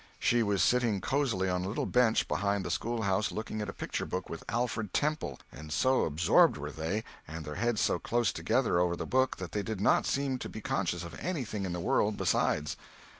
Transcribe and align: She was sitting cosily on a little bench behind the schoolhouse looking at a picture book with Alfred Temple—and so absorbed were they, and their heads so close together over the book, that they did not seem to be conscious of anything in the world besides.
She 0.17 0.41
was 0.41 0.63
sitting 0.63 0.99
cosily 0.99 1.47
on 1.47 1.63
a 1.63 1.67
little 1.67 1.85
bench 1.85 2.27
behind 2.27 2.65
the 2.65 2.71
schoolhouse 2.71 3.31
looking 3.31 3.61
at 3.61 3.69
a 3.69 3.71
picture 3.71 4.07
book 4.07 4.29
with 4.31 4.43
Alfred 4.49 4.95
Temple—and 4.95 5.71
so 5.71 6.05
absorbed 6.05 6.57
were 6.57 6.71
they, 6.71 7.03
and 7.27 7.45
their 7.45 7.53
heads 7.53 7.81
so 7.81 7.99
close 7.99 8.33
together 8.33 8.79
over 8.79 8.95
the 8.95 9.05
book, 9.05 9.37
that 9.37 9.51
they 9.51 9.61
did 9.61 9.79
not 9.79 10.07
seem 10.07 10.39
to 10.39 10.49
be 10.49 10.59
conscious 10.59 11.03
of 11.03 11.19
anything 11.19 11.65
in 11.65 11.71
the 11.73 11.79
world 11.79 12.17
besides. 12.17 12.77